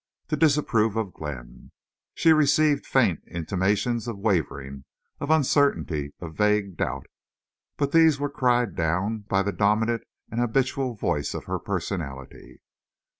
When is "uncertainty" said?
5.29-6.11